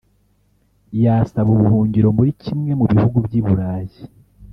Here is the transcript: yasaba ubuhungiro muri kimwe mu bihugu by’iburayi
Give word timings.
yasaba 1.03 1.49
ubuhungiro 1.55 2.07
muri 2.17 2.31
kimwe 2.43 2.71
mu 2.79 2.85
bihugu 2.91 3.17
by’iburayi 3.25 3.99